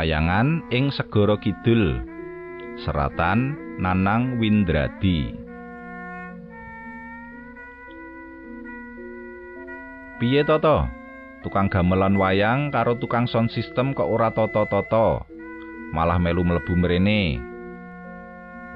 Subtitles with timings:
[0.00, 2.00] Wayangan ing Segara Kidul.
[2.80, 5.28] Seratan Nanang Windradi.
[10.16, 10.88] Piye toto?
[11.44, 15.28] Tukang gamelan wayang karo tukang sound system kok ora toto-toto.
[15.92, 17.36] Malah melu mlebu mrene.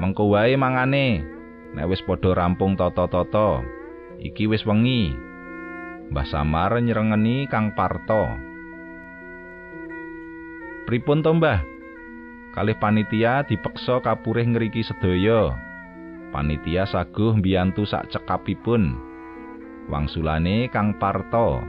[0.04, 1.24] Mengko wae mangane.
[1.72, 3.64] Nek wis padha rampung toto-toto,
[4.20, 5.16] iki wis wengi.
[6.12, 8.53] Mbah Samar nyerengeni Kang Parto.
[10.84, 11.64] Pripun to, Mbah?
[12.52, 15.56] Kalih panitia dipeksa kapurih ngriki sedaya.
[16.28, 18.92] Panitia saguh mbiyantu sak cekapipun.
[19.88, 21.64] Wangsulane Kang Parto.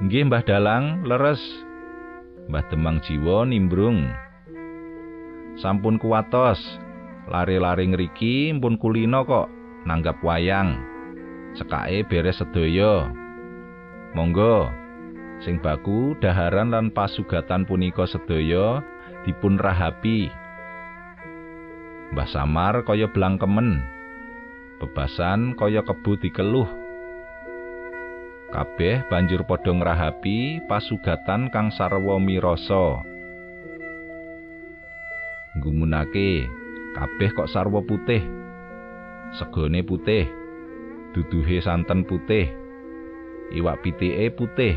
[0.00, 1.44] Nggih Mbah Dalang, leres.
[2.48, 4.08] Mbah Demang Jiwa nimbrung.
[5.60, 6.58] Sampun kuwatos.
[7.28, 9.52] Lari-lari ngriki mpun kulino kok
[9.84, 10.80] nanggap wayang.
[11.52, 13.12] Cekake beres sedaya.
[14.16, 14.81] Monggo
[15.42, 18.82] sing baku daharan lan pasugatan punika sedaya
[19.26, 20.30] dipun rahapi.
[22.14, 23.82] Mbah Samar kaya blangkemen.
[24.78, 26.68] Bebasan kaya kebu dikeluh.
[28.52, 33.00] Kabeh banjur padha ngrahapi pasugatan kang sarwa mirasa.
[35.56, 36.46] Gumunake
[36.92, 38.20] kabeh kok sarwa putih.
[39.40, 40.28] Segone putih.
[41.16, 42.52] Duduhe santen putih.
[43.56, 44.76] Iwak pitike putih.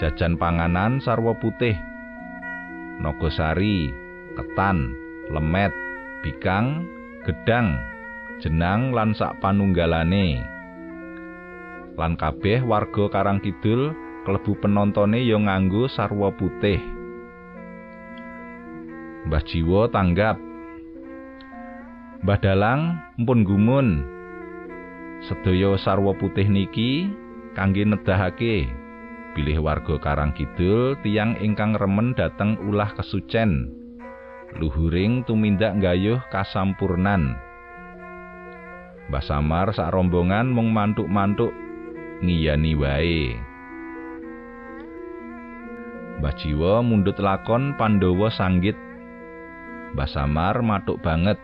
[0.00, 1.76] Jajan panganan sarwa putih.
[3.02, 3.92] Nogosari,
[4.38, 4.96] ketan,
[5.28, 5.72] lemet,
[6.24, 6.88] bikang,
[7.28, 7.76] gedang,
[8.40, 10.40] jenang lan sak panunggalane.
[11.92, 13.92] Lan kabeh warga Karang Kidul
[14.24, 16.80] klebu penontone ya nganggo sarwa putih.
[19.28, 20.40] Mbah Jiwo tanggap.
[22.24, 23.88] Mbah Dalang mpun gumun.
[25.22, 27.06] Sedaya sarwa putih niki
[27.54, 28.81] kangge nedahake
[29.32, 33.72] bilih warga Karang Kidul tiyang ingkang remen dateng ulah kesucen.
[34.60, 37.36] Luhuring tumindak nggayuh kasampurnan.
[39.08, 41.52] Mbah Samar sak rombongan mung mantuk-mantuk
[42.20, 43.36] ngiyani wae.
[46.20, 48.76] Mbah Jiwa mundut lakon Pandhawa sanggit.
[49.96, 51.40] Mbah Samar matuk banget.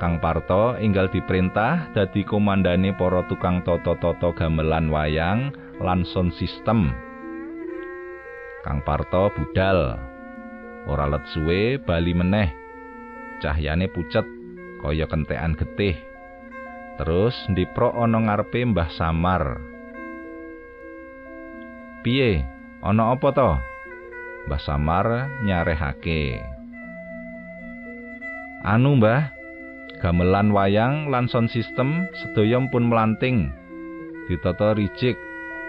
[0.00, 6.88] Kang Parto enggal diperintah dadi komandane para tukang toto-toto gamelan wayang lan sound system.
[8.64, 10.00] Kang Parto budal.
[10.88, 12.48] Ora let suwe bali meneh.
[13.44, 14.24] Cahyane pucet
[14.80, 16.00] kaya kentekan getih.
[16.96, 19.60] Terus ndipro ana ngarepe Mbah Samar.
[22.00, 22.40] Piye?
[22.80, 23.50] Ana apa to?
[24.48, 26.40] Mbah Samar nyarehake.
[28.60, 29.39] Anu, Mbah,
[30.00, 33.52] gamelan wayang lan sound system sedaya pun melanting.
[34.26, 35.14] Ditata ricik,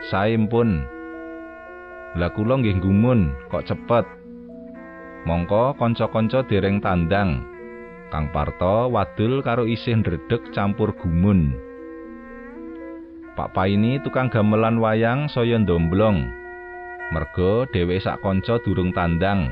[0.07, 0.87] sae pun.
[2.15, 4.07] Lah kula nggih gumun, kok cepet.
[5.27, 7.43] Mongko kanca-kanca dereng tandang.
[8.11, 11.55] Kang Parto wadul karo isih ndredeg campur gumun.
[13.35, 16.27] Pak Paini tukang gamelan wayang saya ndomblong.
[17.15, 19.51] Merga dhewe sak kanca durung tandang.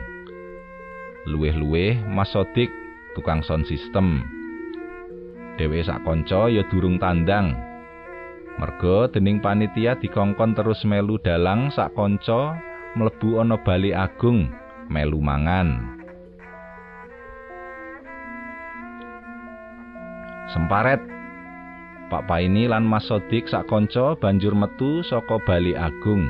[1.28, 2.72] Luwih-luwih Mas Sodik
[3.16, 4.39] tukang sound system.
[5.60, 7.52] Dhewe sak kanca ya durung tandang.
[8.56, 12.56] Merga dening panitia dikongkon terus melu dalang sak kanca
[12.96, 14.48] mlebu ana bali agung
[14.88, 15.84] melu mangan.
[20.56, 21.04] Semparet.
[22.08, 26.26] Pak Paini lan Mas Sodik sak kanca banjur metu saka Bali Agung.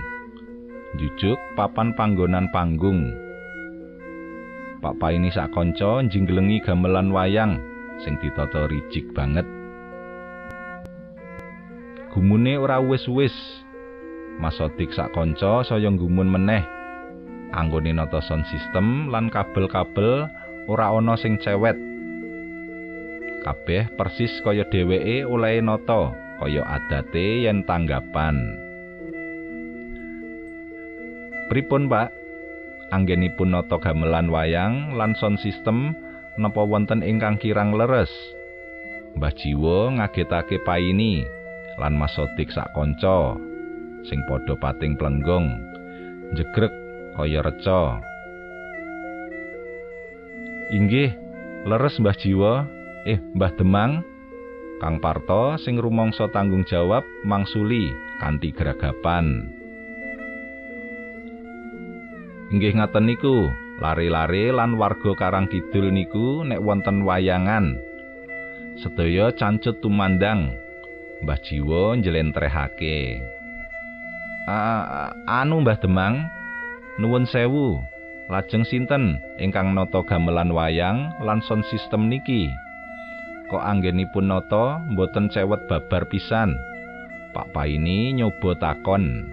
[0.98, 3.14] Jujuk papan panggonan panggung.
[4.82, 7.69] Pak Paini sak kanca njinggelengi gamelan wayang
[8.04, 9.48] sing ditata ricik banget.
[12.12, 13.34] Gumune ora wis-wis.
[14.40, 16.64] Mas Sodik sak kanca saya gumun meneh.
[17.52, 20.32] Anggone nata sound system lan kabel-kabel
[20.72, 21.90] ora ana sing cewet.
[23.40, 28.36] kabeh persis kaya dheweke oleh nata kaya adate yen tanggapan
[31.50, 32.14] Pripun Pak
[32.94, 35.98] anggenipun nata gamelan wayang lan sound system
[36.40, 38.10] napa wonten ingkang kirang leres?
[39.20, 41.28] Mbah Jiwo ngagetake paini
[41.76, 43.36] lan Mas Sodik sak kanca
[44.08, 45.60] sing padha pating plenggong
[46.40, 46.72] jegrek
[47.20, 48.00] kaya reca.
[50.72, 51.12] Inggih
[51.68, 54.04] leres Mbah Jiwo Eh, Mbah Demang,
[54.84, 57.88] Kang Parto sing rumangsa tanggung jawab mangsuli
[58.20, 59.48] kanthi geragapan.
[62.52, 63.48] Inggih ngaten niku,
[63.80, 67.80] lari-lari lan warga Karang Kidul niku nek wonten wayangan.
[68.80, 70.56] Sedaya cancut tumandang.
[71.20, 73.20] Mbah Jiwo njlentrehake.
[75.28, 76.26] anu Mbah Demang,
[77.00, 77.80] Nuwun sewu,
[78.28, 82.52] lajeng sinten ingkang nata gamelan wayang lan sound system niki?
[83.48, 86.60] Kok anggenipun nata mboten cewet babar pisan?
[87.32, 89.32] Pak Paini nyoba takon.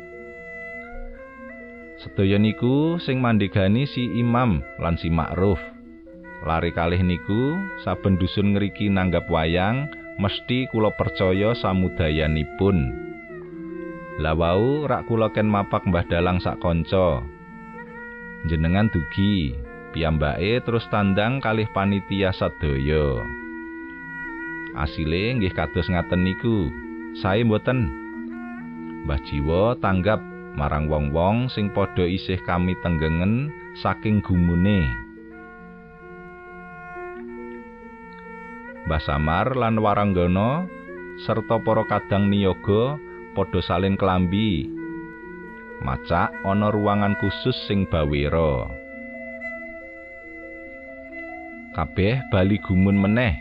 [1.96, 5.56] Sedaya niku sing mandhegani si Imam lan si Ma'ruf.
[6.44, 9.88] Lari kalih niku saben dusun ngriki nanggap wayang
[10.20, 12.76] mesti kula percaya samudayanipun.
[14.20, 17.24] Lah wau rak kula ken mapak Mbah Dalang sak kanca.
[18.44, 19.56] Jenengan dugi,
[19.96, 23.24] piyambake terus tandang kalih panitia sadaya.
[24.76, 26.68] Asile nggih kados ngaten niku.
[27.24, 27.88] Sae mboten.
[29.08, 33.52] Mbah Jiwo tanggap marang wong-wong sing padha isih kami tenggengen
[33.84, 34.88] saking gumune.
[38.88, 40.64] Mbah Samar lan Waranggana
[41.28, 42.96] serta para kadang niyaga
[43.36, 44.72] padha salin kelambi.
[45.84, 48.72] Macak ana ruangan khusus sing bawira.
[51.76, 53.36] Kabeh bali gumun meneh.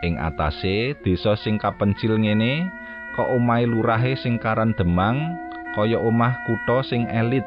[0.00, 2.64] Ing atase desa sing kapencil ngene,
[3.12, 5.36] kok omahe lurahe sing karan Demang
[5.78, 7.46] kaya omah kutha sing elit.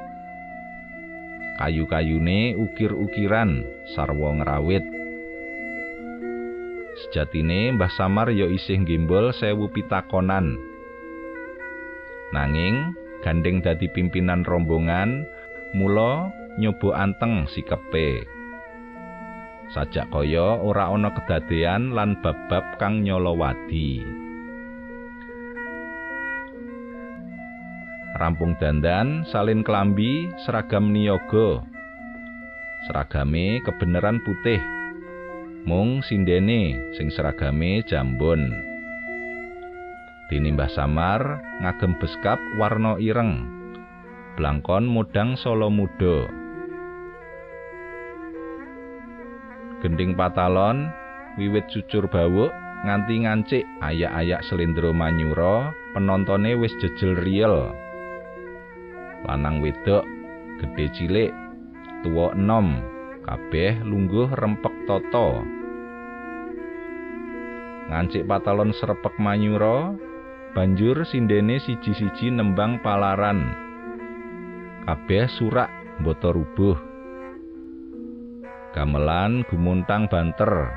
[1.59, 4.87] Kayu-kayune ukir-ukiran sarwa ngrawit.
[6.95, 10.55] Sejatine Mbah Samar ya isih gimbol sewu pitakonan.
[12.31, 15.27] Nanging gandeng dadi pimpinan rombongan,
[15.75, 18.23] mula nyoba anteng sikepe.
[19.75, 24.03] Sajak kaya ora ana kedadean lan bab-bab kang nyolowadi.
[28.21, 31.65] Rampung dandan, salin kelambi, seragam niaga.
[32.85, 34.61] Seragame kebenaran putih.
[35.65, 38.53] Mung sindene sing seragame jambon.
[40.29, 43.41] Dinimbah Samar ngagem beskap warna ireng.
[44.37, 46.29] Blangkon mudang solo muda.
[49.81, 50.93] Gending patalon
[51.41, 52.53] wiwit cucur bawuk
[52.85, 57.80] nganti ngancik ayak-ayak selindro manyura penontone wis jejel riel.
[59.27, 60.05] Lanang wedok
[60.61, 61.31] gedhe cilik
[62.01, 62.81] tuwa enom
[63.25, 65.41] kabeh lungguh rempek toto
[67.91, 69.91] ngancik patalon srepek manyura
[70.51, 73.55] banjur sindene siji-siji nembang palaran.
[74.83, 75.71] Kabeh surak
[76.03, 76.77] mboto rubuh.
[78.75, 80.71] Gamelan gumuntang banter.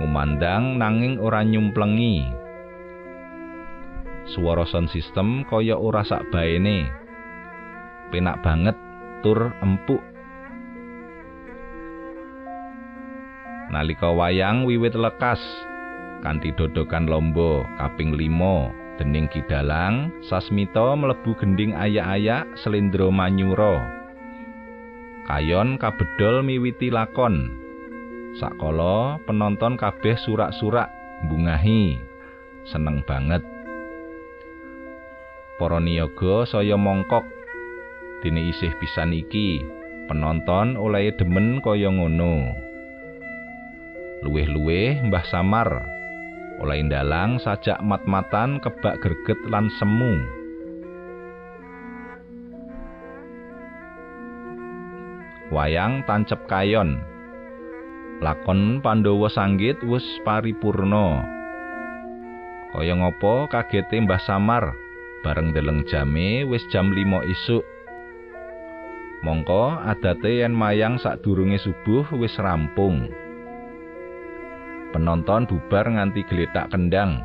[0.00, 2.32] Ngumandang nanging ora nyumplengi.
[4.32, 7.01] Swara sound system kaya ora sak baene
[8.12, 8.76] penak banget
[9.24, 10.04] tur empuk.
[13.72, 15.40] Nalika wayang wiwit lekas
[16.20, 23.80] kanthi dodokan lomba kaping 5 dening Kidalang Sasmita mlebu gending ayak-ayak selindro manyura.
[25.24, 27.56] Kayon kabedol miwiti lakon.
[28.36, 30.92] Sakala penonton kabeh surak-surak
[31.32, 31.96] bungahi
[32.68, 33.40] seneng banget.
[35.56, 37.22] Para niyaga saya mongkok
[38.22, 39.58] dene isih pisan iki
[40.06, 42.54] penonton oleh demen kaya ngono.
[44.22, 45.68] Luweh-luweh Mbah Samar
[46.62, 50.22] oleh ndalang sajak mat-matan kebak greget lan semu.
[55.50, 57.02] Wayang tancep kayon.
[58.22, 61.26] Lakon Pandhawa sanggit wis paripurna.
[62.70, 64.70] Kaya ngopo kagete Mbah Samar
[65.26, 67.62] bareng deleng jame wis jam 5 isuk
[69.22, 73.06] Mongko adate yen mayang sadurunge subuh wis rampung.
[74.90, 77.22] Penonton bubar nganti geletak kendang,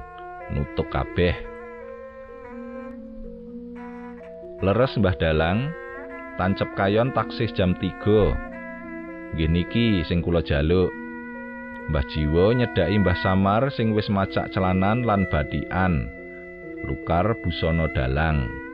[0.54, 1.34] nutuk kabeh.
[4.62, 5.74] Leres Mbah Dalang,
[6.38, 9.34] tancep kayon taksih jam 3.
[9.34, 10.94] Nggih niki sing kula jaluk.
[11.90, 16.14] Mbah Jiwo nyedaki Mbah Samar sing wis macak celanan lan badian.
[16.86, 18.67] Lukar busana dalang.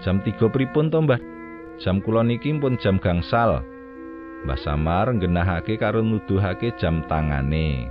[0.00, 1.20] Jam 3 pripun to, Mbah?
[1.76, 3.60] Jam kula niki pun jam gangsal.
[4.48, 7.88] Mbah Samar nggenahake karo nuduhake jam tangane.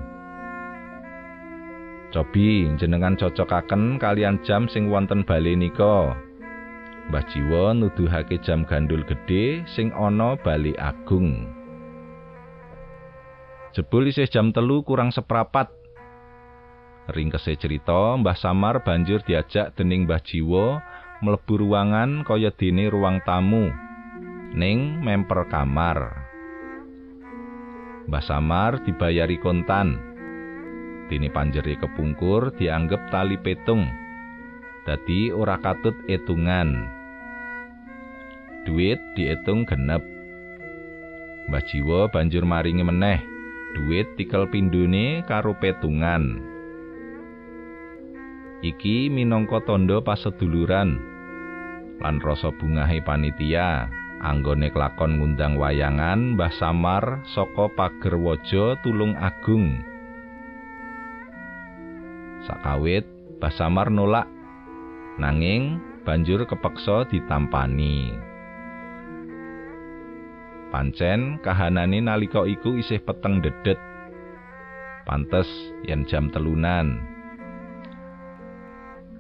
[2.09, 6.17] Cobi jenengan cocokaken kalian jam sing wonten bali nika.
[7.13, 11.45] Mbah Jiwo nuduhake jam gandul gedhe sing ana bali agung.
[13.77, 15.69] Jebul isih jam telu kurang seprapat.
[17.13, 20.81] Ringkese cerita, Mbah Samar banjur diajak dening Mbah Jiwo
[21.19, 23.67] mlebu ruangan kaya dene ruang tamu
[24.55, 26.15] ning memper kamar.
[28.07, 29.99] Mbah Samar dibayari kontan.
[31.11, 33.85] Dene panjeri kepungkur dianggep tali petung.
[34.88, 36.88] Dadi ora katut etungan.
[38.65, 40.01] Duit diitung genep.
[41.51, 43.19] Mbah Jiwo banjur maringi meneh
[43.75, 46.41] duit tikel pindune karo petungan.
[48.59, 51.08] Iki minangka tandha paseduluran
[52.00, 59.79] lan rasa bungahe panitia anggone kelakon ngundang wayangan Mbah Samar saka pager waja tulung agung.
[62.48, 63.08] Sakawit
[63.39, 64.27] Mbah Samar nolak
[65.20, 68.15] nanging banjur kepeksa ditampani.
[70.70, 73.79] Pancen kahanane nalika iku isih peteng dedet.
[75.03, 75.50] Pantes
[75.82, 77.18] yen jam telunan.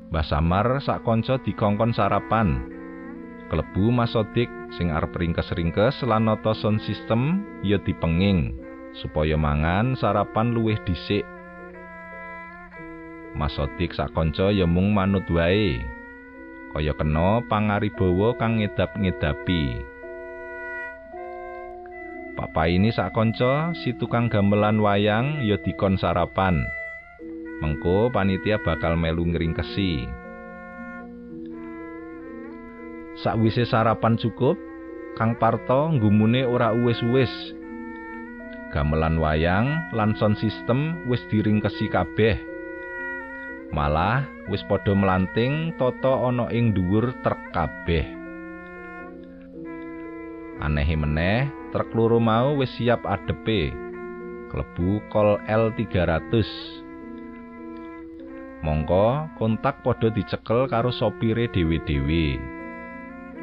[0.09, 2.65] Mbah Samar sak kanca dikongkon sarapan.
[3.45, 8.57] Klebu masodik sing arep ringkes-ringkes lan nata sound system ya dipenging
[8.97, 11.21] supaya mangan sarapan luwih dhisik.
[13.37, 15.77] Masodik sak kanca ya mung manut wae.
[16.73, 19.63] Kaya kena pangaribawa kang ngedap-ngedapi.
[22.33, 26.65] Papa ini sak kanca si tukang gamelan wayang ya dikon sarapan.
[27.59, 30.07] Mengko panitia bakal melu ngringkesi.
[33.19, 34.55] Sakwise sarapan cukup,
[35.19, 37.31] Kang Parto nggumune ora uwis-uwis.
[38.71, 42.39] Gamelan wayang lan sound system wis diringkesi kabeh.
[43.75, 48.07] Malah wis padha melanting toto ana ing dhuwur trek kabeh.
[50.63, 53.75] Anehe meneh, trek loro mau wis siap adepe.
[54.47, 56.78] Klebu kol L300.
[58.59, 62.35] Mongko kontak padha dicekel karo sopire dhewe-dhewe.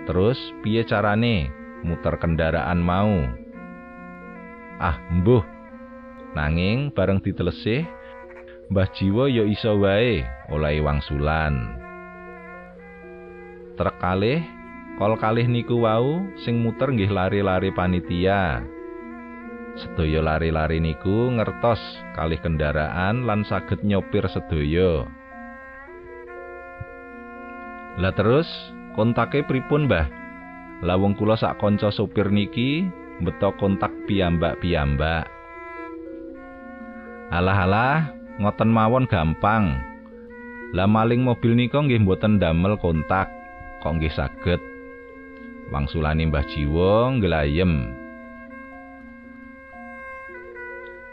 [0.05, 1.49] Terus piye carane
[1.81, 3.25] muter kendaraan mau?
[4.77, 5.41] Ah, mbuh.
[6.37, 7.89] Nanging bareng ditelesih,
[8.69, 10.21] Mbah Jiwo ya iso wae
[10.53, 11.81] olehi wangsulan.
[13.81, 14.45] Trek kalih,
[15.01, 18.76] kol kalih niku wau sing muter nggih lari-lari panitia.
[19.77, 21.81] Sedaya lari-lari niku ngertos
[22.17, 25.05] kalih kendaraan lan saged nyopir sedaya.
[28.01, 28.49] Lah terus
[28.97, 30.09] kontake pripun, Mbah?
[30.85, 32.89] Lawung kula sak kanca sopir niki
[33.21, 35.29] beto kontak piyambak-piyambak.
[37.33, 39.77] Alah-alah, ngoten mawon gampang.
[40.77, 43.29] Lah maling mobil nika nggih mboten damel kontak,
[43.81, 44.61] kok nggih saged.
[45.73, 48.06] Wangsulane Mbah Jiwo nglayem.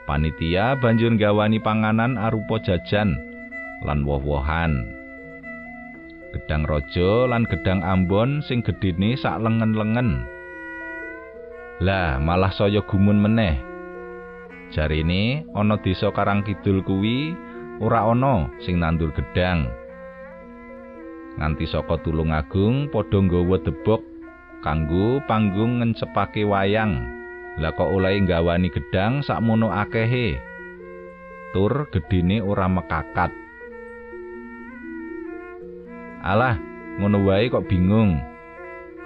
[0.03, 3.15] Panitia banjur gawani panganan arupa jajan
[3.87, 5.03] lan woh-wohan.
[6.33, 10.25] gedang raja lan gedang ambon sing gedene sak lengen-lengen.
[11.77, 13.55] Lah, malah saya gumun meneh.
[14.73, 17.37] Jarine ana desa Karang Kidul kuwi
[17.77, 19.69] ora ana sing nandur gedang.
[21.37, 24.01] Nganti saka Tulungagung padha nggawa debok
[24.65, 27.22] kanggo panggung ngencepake wayang.
[27.61, 30.41] Lah kok olehe nggawani gedang sakmono akehe.
[31.53, 33.29] Tur gedene ora mekakat.
[36.25, 36.57] Alah,
[36.97, 38.17] ngono wae kok bingung.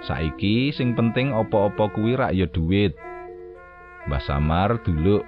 [0.00, 2.94] Saiki sing penting apa-apa kuwi rak ya duit.
[4.06, 5.26] Mbah Samar duluk.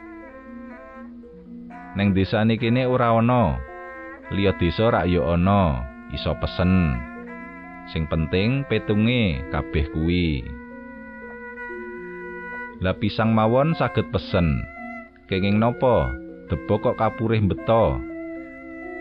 [1.98, 3.58] Neng desa kene ora ana.
[4.30, 5.82] Liya desa rak ya ana,
[6.14, 6.94] iso pesen.
[7.90, 10.59] Sing penting petunge kabeh kuwi.
[12.80, 14.64] Lah pisang mawon saged pesen.
[15.28, 16.08] Kenging nopo?
[16.48, 18.00] Debok kok kapurih beto.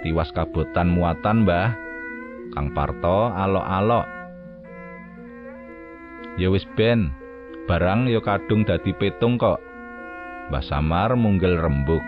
[0.04, 1.72] Tiwas kabotan muatan, Mbah.
[2.52, 4.04] Kang Parto alok-alok.
[6.36, 7.16] Ya wis ben,
[7.72, 9.64] barang ya kadung dadi petung kok.
[10.52, 12.04] Mbah Samar munggel rembuk.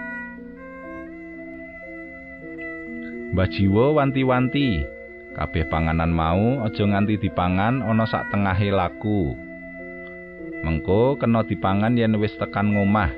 [3.32, 4.84] Mbah Jiwo wanti-wanti,
[5.40, 9.51] kabeh panganan mau aja nganti dipangan ana sak tengahe laku.
[10.62, 13.10] Mengko kena dipangan yen wis tekan ngomah.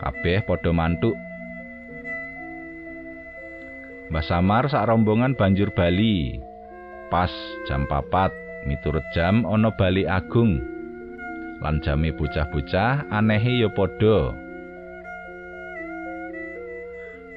[0.00, 1.14] Kabeh padha mantuk
[4.12, 6.38] Mbah Samar sak rombongan banjur bali.
[7.08, 7.32] Pas
[7.66, 8.30] jam papat
[8.68, 10.60] miturut jam ana bali agung.
[11.64, 14.36] Lan jame bocah-bocah anehe ya padha.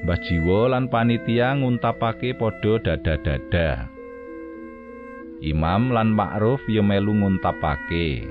[0.04, 3.90] Mbah Jiwo lan panitia nguntapake padha dada-dada.
[5.42, 8.26] Imam lan Ma'ruf ya melu nguntapake.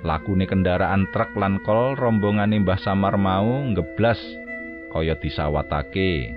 [0.00, 4.16] Lakune kendaraan truk lan kol rombongane Mbah Samar mau ngeblas
[4.88, 6.32] kaya disawatake.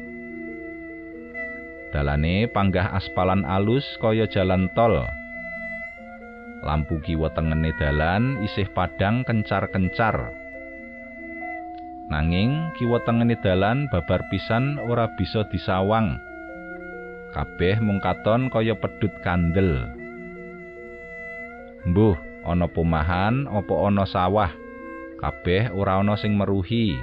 [1.95, 5.07] Dalane panggah aspalan alus kaya jalan tol.
[6.63, 10.31] Lampu kiwa tengene dalan isih padang kencar-kencar.
[12.11, 16.19] Nanging kiwa tengene dalan babar pisan ora bisa disawang.
[17.31, 19.87] Kabeh mung katon kaya pedhut kandel.
[21.83, 24.51] Mbuh, ana pomahan apa ana sawah?
[25.19, 26.95] Kabeh ora ana sing meruhi.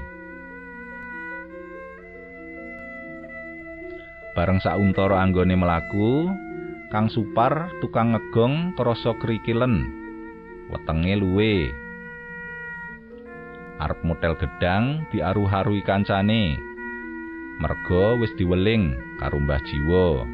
[4.37, 6.31] Bareng sauntara anggone melaku,
[6.95, 9.91] Kang Supar tukang ngegong krasa krikilen.
[10.71, 11.69] Wetenge luwe.
[13.81, 16.55] Arep motel gedang diaruh-arui kancane.
[17.59, 20.25] Merga wis diweling karo Mbah Jiwo.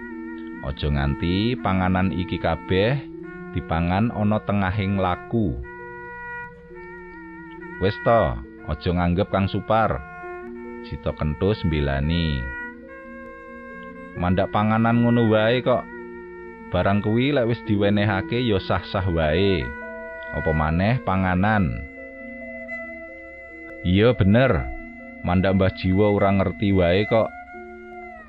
[0.66, 3.15] Aja nganti panganan iki kabeh
[3.56, 5.56] dipangan ana tengahing laku.
[7.80, 8.36] Wis to,
[8.68, 9.96] aja nganggep Kang Supar.
[10.84, 12.40] Cita kentus mbelani.
[14.20, 15.84] Mandak panganan ngono wae kok.
[16.68, 19.64] Barang kuwi lek wis diwenehake ya sah-sah wae.
[20.36, 21.68] Apa maneh panganan?
[23.88, 24.68] Iya bener.
[25.24, 27.28] Mandak Mbah Jiwa ora ngerti wae kok.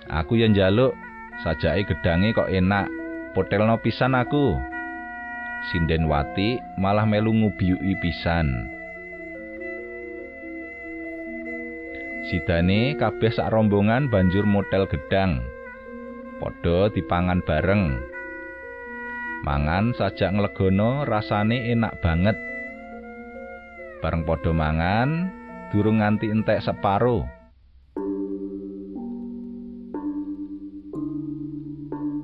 [0.07, 0.95] Aku yang njaluk
[1.43, 2.87] sajake gedange kok enak.
[3.35, 4.76] Potelno pisan aku.
[5.73, 8.69] Sinden Wati malah melu ngubiyuki pisan.
[12.27, 15.41] Sidane kabeh sak rombongan banjur motel gedang.
[16.37, 17.97] Padha dipangan bareng.
[19.47, 22.37] Mangan sajak nglegono rasane enak banget.
[24.03, 25.33] Bareng padha mangan,
[25.71, 27.25] durung nganti entek separo.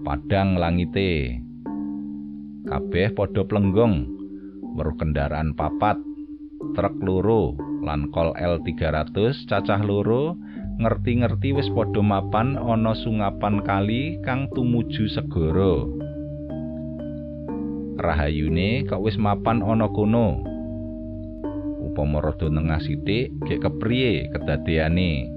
[0.03, 1.42] Padang langite.
[2.63, 4.07] Kabeh padha plenggong.
[4.79, 5.99] Weruh kendaraan papat,
[6.71, 9.11] truk loro lan kol L300
[9.51, 10.39] cacah loro
[10.79, 15.83] ngerti-ngerti wis padha mapan ana sungapan kali kang tumuju segara.
[17.99, 20.39] Rahayune kok wis mapan ana kono.
[21.83, 25.27] Upama rada nengah sithik, gek kepriye kedadeane?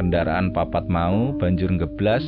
[0.00, 2.24] Kendaraan papat mau banjur ngeblas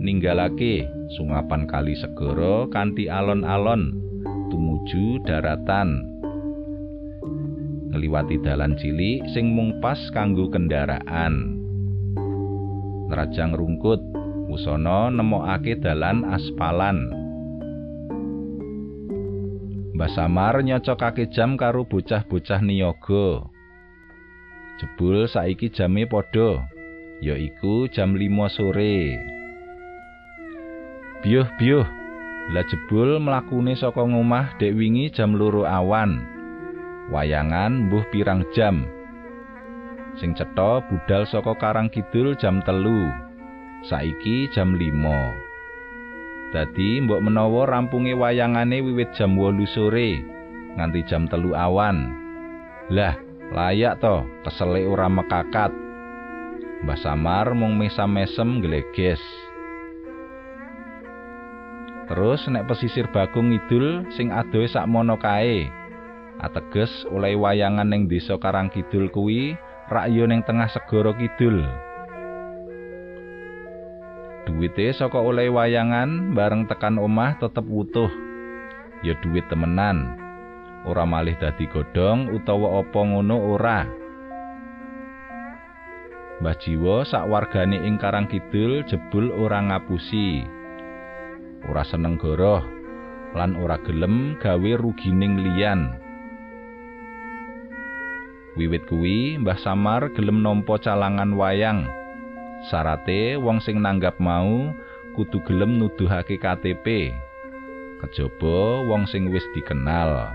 [0.00, 3.92] ninggalake sungapan kali segara kanthi alon-alon
[4.48, 6.10] tumuju daratan.
[7.90, 11.58] ngliwati dalan cilik sing mung pas kanggo kendaraan.
[13.10, 13.98] Nerajang rungkut,
[14.46, 17.10] usana nemokake dalan aspalan.
[19.98, 23.50] Mbah Samar nyocokake jam karo bocah-bocah niaga.
[24.80, 26.64] Jebul saiki jame padha,
[27.20, 29.20] yaiku jam 5 sore.
[31.20, 31.84] Biuh-biuh,
[32.56, 36.24] lah jebul mlakune saka ngomah dek wingi jam loro awan.
[37.12, 38.88] wayangan mbuh pirang jam.
[40.16, 43.10] Sing cetha budal saka Karang Kidul jam telu.
[43.84, 46.56] Saiki jam 5.
[46.56, 50.24] Dadi mbok menawa rampunge wayangane wiwit jam 8 sore
[50.80, 52.16] nganti jam telu awan.
[52.90, 53.14] Lah,
[53.52, 55.70] layak to kesele ora mekakat.
[56.80, 59.20] Mbah Samar mung mesam-mesem gleges.
[62.10, 65.70] Terus nek pesisir Bakung Ngidul sing adohe sakmono kae.
[66.40, 69.54] ateges oleh wayangan ning desa Karang Kidul kuwi
[69.92, 71.62] rakya ning tengah segara kidul.
[74.48, 78.10] Duwite saka oleh wayangan bareng tekan omah tetep wutuh.
[79.04, 80.16] Ya duwit temenan.
[80.88, 83.84] Ora malih dadi godhong utawa apa ngono ora.
[86.40, 90.59] Mbah Jiwo sak wargane ing Karang Kidul jebul ora ngapusi.
[91.68, 92.64] Ora seneng goroh
[93.36, 95.92] lan ora gelem gawe rugining liyan.
[98.58, 101.86] Wiwit kuwi Mbah Samar gelem nampa calangan wayang.
[102.68, 104.74] Sarate wong sing nanggap mau
[105.16, 107.14] kudu gelem nuduhake KTP.
[108.00, 110.32] Kejaba wong sing wis dikenal.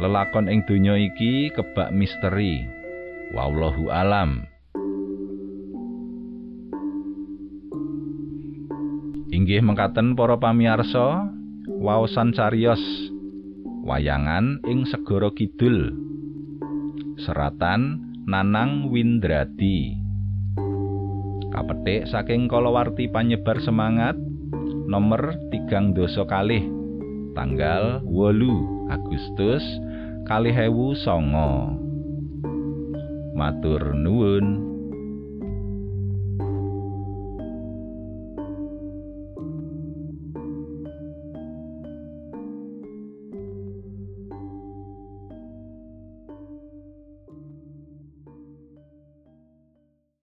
[0.00, 2.66] Lelakon ing donya iki kebak misteri.
[3.30, 4.53] Wallahu alam.
[9.34, 11.26] Inggih mengkaten para pamirsa,
[11.66, 12.78] waosan cariyos
[13.82, 15.90] wayangan ing segara kidul.
[17.18, 17.98] Seratan
[18.30, 19.98] Nanang Windradi.
[21.50, 24.14] Kapetik saking kalawarti panyebar semangat
[24.86, 26.62] nomor tigang doso kalih
[27.34, 29.66] tanggal wolu Agustus
[30.30, 31.74] kalih ewu songo
[33.34, 34.73] matur nuwun